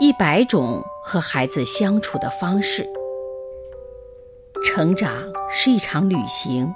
[0.00, 2.88] 一百种和孩子相处的方式。
[4.64, 5.12] 成长
[5.50, 6.72] 是一场旅行，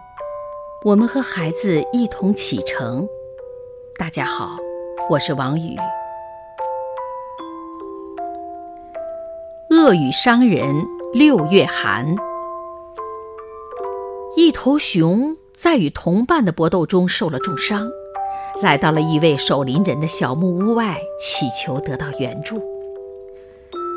[0.85, 3.09] 我们和孩子一同启程。
[3.99, 4.55] 大家好，
[5.09, 5.75] 我是王宇。
[9.71, 12.15] 恶语伤人，六月寒。
[14.37, 17.89] 一头熊在与同伴的搏斗中受了重伤，
[18.61, 22.74] 来到了一位守林人的小木屋外，祈求得到援助。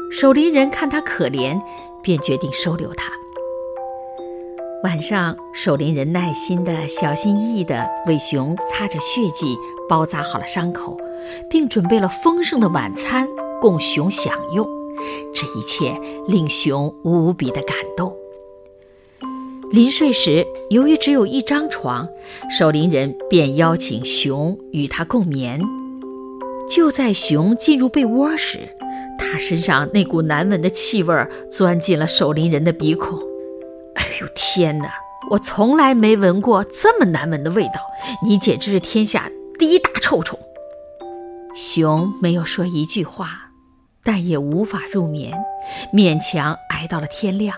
[0.09, 1.61] 守林人看他可怜，
[2.01, 3.11] 便决定收留他。
[4.83, 9.57] 晚上，守林人耐心的、小心翼翼地为熊擦着血迹，
[9.89, 10.97] 包扎好了伤口，
[11.49, 13.27] 并准备了丰盛的晚餐
[13.59, 14.65] 供熊享用。
[15.33, 18.15] 这一切令熊无比的感动。
[19.71, 22.07] 临睡时，由于只有一张床，
[22.49, 25.59] 守林人便邀请熊与他共眠。
[26.69, 28.59] 就在熊进入被窝时，
[29.17, 33.19] 他身上那股难闻的气味钻进了守林人的鼻孔。
[33.95, 34.89] 哎呦天哪！
[35.29, 37.81] 我从来没闻过这么难闻的味道，
[38.23, 39.29] 你简直是天下
[39.59, 40.39] 第一大臭虫。
[41.55, 43.49] 熊没有说一句话，
[44.03, 45.33] 但也无法入眠，
[45.93, 47.57] 勉强挨到了天亮。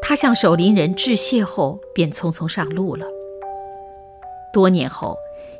[0.00, 3.04] 他向守林人致谢后，便匆匆上路了。
[4.52, 5.16] 多年后，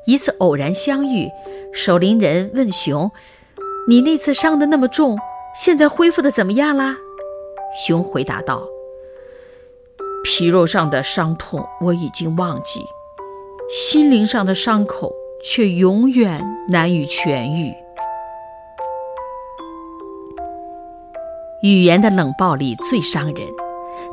[0.07, 1.29] 一次偶然相遇，
[1.75, 3.11] 守林人问熊。
[3.89, 5.17] 你那次伤得那么重，
[5.55, 6.97] 现在恢复的怎么样啦？
[7.87, 8.67] 熊回答道
[10.25, 12.81] ：“皮肉上的伤痛我已经忘记，
[13.71, 15.13] 心灵上的伤口
[15.45, 17.73] 却永远难以痊愈。
[21.63, 23.47] 语言的冷暴力最伤人，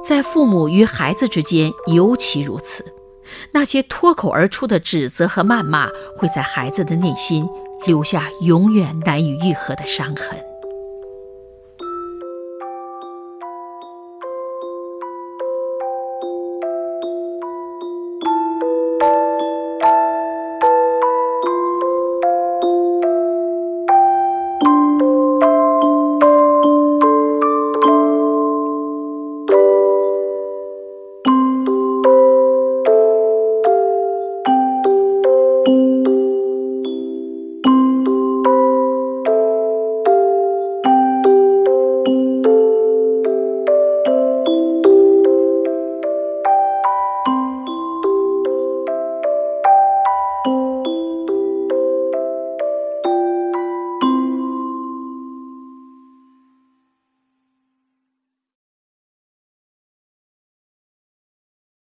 [0.03, 2.85] 在父母与孩子之间尤其如此。
[3.53, 7.49] 那些脱口而出的指责和谩骂，会在孩子的内心。”
[7.85, 10.52] 留下永远难以愈合的伤痕。